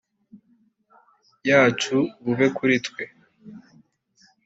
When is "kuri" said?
2.57-2.75